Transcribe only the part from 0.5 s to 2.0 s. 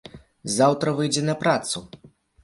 Заўтра выйдзе на працу.